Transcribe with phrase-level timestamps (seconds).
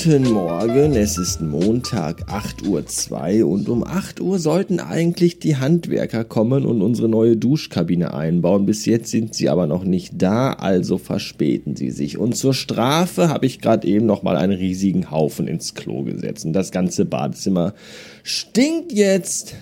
[0.00, 6.22] Guten Morgen, es ist Montag, 8.02 Uhr und um 8 Uhr sollten eigentlich die Handwerker
[6.22, 8.64] kommen und unsere neue Duschkabine einbauen.
[8.64, 12.16] Bis jetzt sind sie aber noch nicht da, also verspäten sie sich.
[12.16, 16.44] Und zur Strafe habe ich gerade eben nochmal einen riesigen Haufen ins Klo gesetzt.
[16.44, 17.74] Und das ganze Badezimmer
[18.22, 19.56] stinkt jetzt.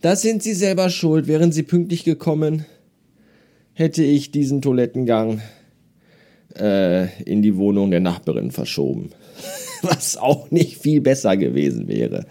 [0.00, 1.28] Das sind sie selber schuld.
[1.28, 2.66] Wären sie pünktlich gekommen,
[3.72, 5.42] hätte ich diesen Toilettengang
[6.58, 9.10] äh, in die Wohnung der Nachbarin verschoben.
[9.84, 12.26] Was auch nicht viel besser gewesen wäre.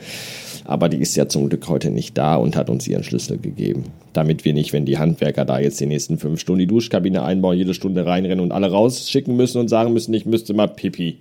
[0.65, 3.85] Aber die ist ja zum Glück heute nicht da und hat uns ihren Schlüssel gegeben.
[4.13, 7.57] Damit wir nicht, wenn die Handwerker da jetzt die nächsten fünf Stunden die Duschkabine einbauen,
[7.57, 11.17] jede Stunde reinrennen und alle rausschicken müssen und sagen müssen, ich müsste mal pipi.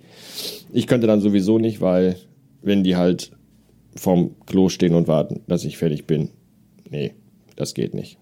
[0.71, 2.15] Ich könnte dann sowieso nicht, weil
[2.61, 3.31] wenn die halt
[3.95, 6.29] vorm Klo stehen und warten, dass ich fertig bin,
[6.89, 7.13] nee,
[7.55, 8.17] das geht nicht.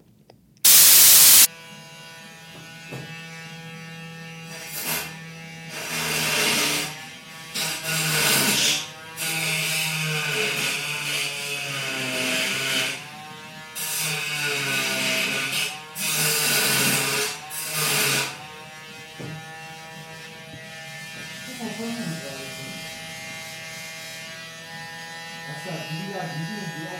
[25.52, 26.92] Aslında dünya bütün dünya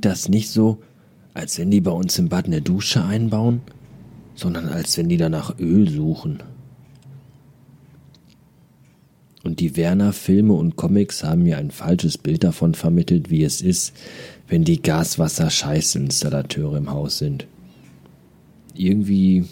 [0.00, 0.78] klingt das nicht so,
[1.34, 3.60] als wenn die bei uns im Bad eine Dusche einbauen,
[4.34, 6.42] sondern als wenn die da nach Öl suchen.
[9.42, 13.94] Und die Werner-Filme und Comics haben mir ein falsches Bild davon vermittelt, wie es ist,
[14.48, 17.46] wenn die Gaswasser-Scheißinstallateure im Haus sind.
[18.74, 19.44] Irgendwie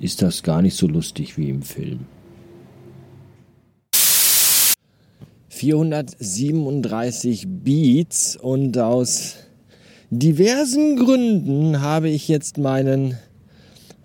[0.00, 2.06] ist das gar nicht so lustig wie im Film.
[5.62, 9.36] 437 Beats und aus
[10.10, 13.16] diversen Gründen habe ich jetzt meinen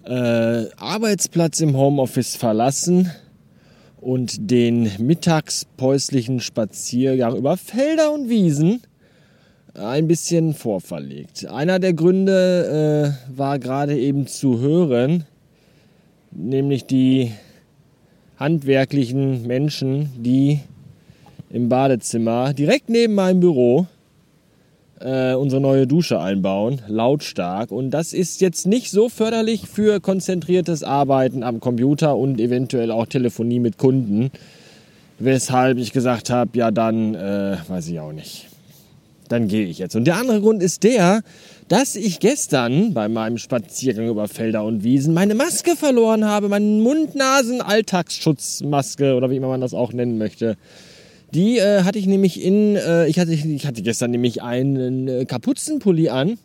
[0.05, 3.09] äh, Arbeitsplatz im Homeoffice verlassen
[3.99, 8.83] und den mittagspäuslichen Spaziergang über Felder und Wiesen
[9.73, 11.47] ein bisschen vorverlegt.
[11.47, 15.25] Einer der Gründe äh, war gerade eben zu hören,
[16.31, 17.31] nämlich die
[18.37, 20.59] handwerklichen Menschen, die
[21.49, 23.87] im Badezimmer direkt neben meinem Büro
[24.99, 27.71] äh, unsere neue Dusche einbauen, lautstark.
[27.71, 33.05] Und das ist jetzt nicht so förderlich für konzentriertes Arbeiten am Computer und eventuell auch
[33.05, 34.31] Telefonie mit Kunden.
[35.19, 38.47] Weshalb ich gesagt habe, ja dann, äh, weiß ich auch nicht.
[39.29, 39.95] Dann gehe ich jetzt.
[39.95, 41.21] Und der andere Grund ist der,
[41.67, 46.81] dass ich gestern bei meinem Spaziergang über Felder und Wiesen meine Maske verloren habe, meine
[46.81, 50.55] Mund-Nasen-Alltagsschutzmaske oder wie immer man das auch nennen möchte.
[51.33, 55.25] Die äh, hatte ich nämlich in, äh, ich, hatte, ich hatte gestern nämlich einen äh,
[55.25, 56.37] Kapuzenpulli an,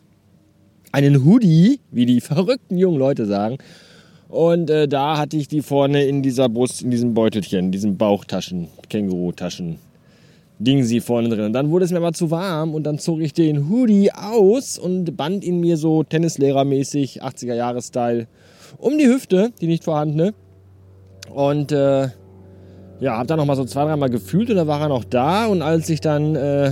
[0.91, 3.57] einen Hoodie, wie die verrückten jungen Leute sagen.
[4.27, 8.67] Und äh, da hatte ich die vorne in dieser Brust, in diesem Beutelchen, diesen Bauchtaschen,
[8.89, 9.77] Känguru-Taschen,
[10.59, 11.45] Ding sie vorne drin.
[11.45, 14.77] Und dann wurde es mir aber zu warm und dann zog ich den Hoodie aus
[14.77, 18.27] und band ihn mir so Tennislehrermäßig, 80er-Jahres-Style,
[18.79, 20.33] um die Hüfte, die nicht vorhandene.
[21.33, 22.09] Und äh,
[23.03, 25.47] ja, hab dann noch mal so zwei, dreimal gefühlt und da war er noch da.
[25.47, 26.71] Und als ich dann äh,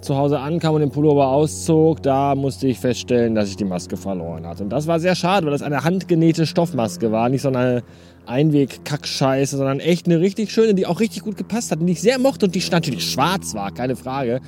[0.00, 3.96] zu Hause ankam und den Pullover auszog, da musste ich feststellen, dass ich die Maske
[3.96, 4.62] verloren hatte.
[4.62, 7.82] Und das war sehr schade, weil das eine handgenähte Stoffmaske war, nicht so eine
[8.26, 12.00] Einweg-Kackscheiße, sondern echt eine richtig schöne, die auch richtig gut gepasst hat und die ich
[12.00, 14.38] sehr mochte und die natürlich schwarz war, keine Frage.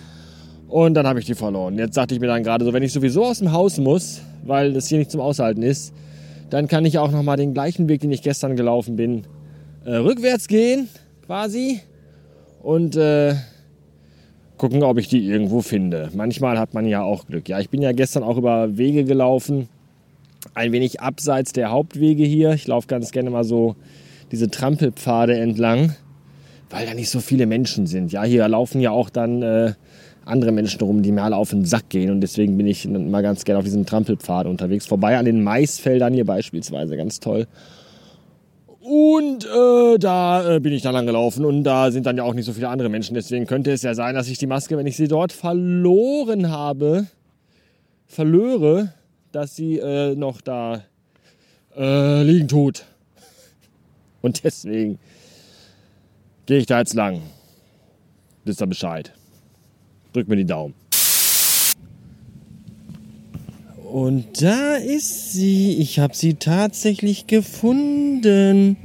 [0.68, 1.76] Und dann habe ich die verloren.
[1.78, 4.72] Jetzt sagte ich mir dann gerade so, wenn ich sowieso aus dem Haus muss, weil
[4.72, 5.92] das hier nicht zum Aushalten ist,
[6.50, 9.26] dann kann ich auch noch mal den gleichen Weg, den ich gestern gelaufen bin,
[9.84, 10.88] äh, rückwärts gehen,
[11.26, 11.80] quasi.
[12.62, 13.34] Und äh,
[14.56, 16.10] gucken, ob ich die irgendwo finde.
[16.14, 17.48] Manchmal hat man ja auch Glück.
[17.48, 19.68] Ja, ich bin ja gestern auch über Wege gelaufen,
[20.54, 22.52] ein wenig abseits der Hauptwege hier.
[22.52, 23.76] Ich laufe ganz gerne mal so
[24.30, 25.94] diese Trampelpfade entlang,
[26.70, 28.12] weil da nicht so viele Menschen sind.
[28.12, 29.72] Ja, hier laufen ja auch dann äh,
[30.24, 32.10] andere Menschen rum, die mir alle auf den Sack gehen.
[32.10, 34.86] Und deswegen bin ich mal ganz gerne auf diesem Trampelpfad unterwegs.
[34.86, 37.46] Vorbei an den Maisfeldern hier beispielsweise, ganz toll.
[38.86, 42.34] Und äh, da äh, bin ich dann lang gelaufen und da sind dann ja auch
[42.34, 43.14] nicht so viele andere Menschen.
[43.14, 47.06] Deswegen könnte es ja sein, dass ich die Maske, wenn ich sie dort verloren habe,
[48.04, 48.92] verlöre,
[49.32, 50.84] dass sie äh, noch da
[51.74, 52.84] äh, liegen tut.
[54.20, 54.98] Und deswegen
[56.44, 57.22] gehe ich da jetzt lang.
[58.44, 59.14] Wisst ihr Bescheid.
[60.12, 60.74] Drückt mir die Daumen.
[63.94, 65.76] Und da ist sie.
[65.76, 68.76] Ich habe sie tatsächlich gefunden.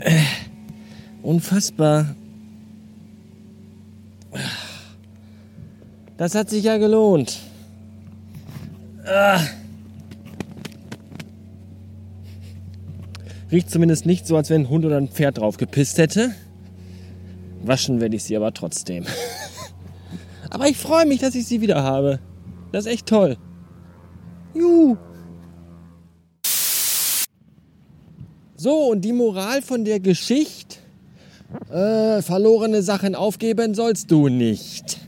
[0.00, 0.20] Äh,
[1.22, 2.14] unfassbar.
[6.18, 7.38] Das hat sich ja gelohnt.
[9.06, 9.40] Ah.
[13.50, 16.34] Riecht zumindest nicht so, als wenn ein Hund oder ein Pferd drauf gepisst hätte.
[17.62, 19.06] Waschen werde ich sie aber trotzdem.
[20.54, 22.20] aber ich freue mich, dass ich sie wieder habe.
[22.70, 23.36] Das ist echt toll.
[24.54, 24.96] Juhu.
[28.54, 30.76] So, und die Moral von der Geschichte?
[31.70, 35.00] Äh, verlorene Sachen aufgeben sollst du nicht.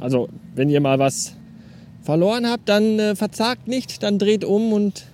[0.00, 1.34] Also, wenn ihr mal was
[2.02, 5.06] verloren habt, dann äh, verzagt nicht, dann dreht um und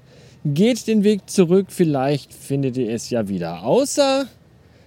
[0.46, 1.66] geht den Weg zurück.
[1.68, 3.62] Vielleicht findet ihr es ja wieder.
[3.62, 4.26] Außer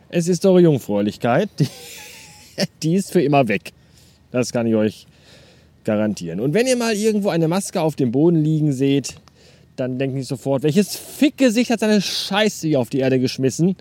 [0.09, 1.49] es ist eure Jungfräulichkeit.
[1.59, 1.67] Die,
[2.83, 3.71] die ist für immer weg.
[4.31, 5.07] Das kann ich euch
[5.83, 6.39] garantieren.
[6.39, 9.15] Und wenn ihr mal irgendwo eine Maske auf dem Boden liegen seht,
[9.75, 13.75] dann denkt nicht sofort, welches Fickgesicht hat seine Scheiße hier auf die Erde geschmissen.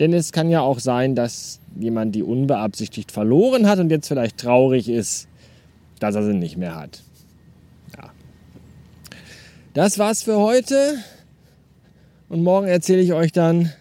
[0.00, 4.38] Denn es kann ja auch sein, dass jemand die unbeabsichtigt verloren hat und jetzt vielleicht
[4.38, 5.28] traurig ist,
[5.98, 7.02] dass er sie nicht mehr hat.
[9.74, 10.98] Das war's für heute.
[12.28, 13.72] Und morgen erzähle ich euch dann,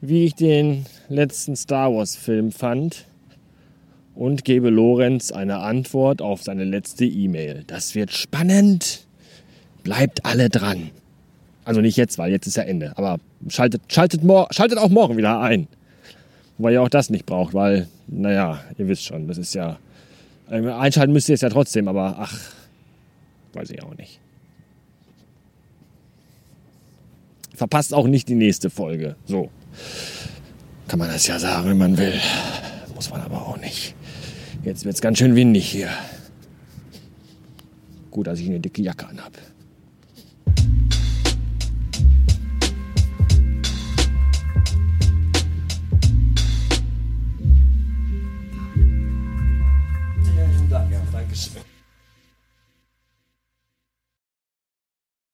[0.00, 3.06] wie ich den letzten Star Wars Film fand
[4.20, 7.64] und gebe Lorenz eine Antwort auf seine letzte E-Mail.
[7.66, 9.06] Das wird spannend.
[9.82, 10.90] Bleibt alle dran.
[11.64, 12.92] Also nicht jetzt, weil jetzt ist ja Ende.
[12.98, 13.18] Aber
[13.48, 14.20] schaltet, schaltet,
[14.50, 15.68] schaltet auch morgen wieder ein.
[16.58, 19.78] Wobei ihr auch das nicht braucht, weil, naja, ihr wisst schon, das ist ja.
[20.50, 22.38] Einschalten müsst ihr es ja trotzdem, aber ach,
[23.54, 24.20] weiß ich auch nicht.
[27.54, 29.16] Verpasst auch nicht die nächste Folge.
[29.24, 29.48] So.
[30.88, 32.20] Kann man das ja sagen, wenn man will.
[32.94, 33.94] Muss man aber auch nicht.
[34.62, 35.88] Jetzt wird es ganz schön windig hier.
[38.10, 39.32] Gut, dass ich eine dicke Jacke anhab.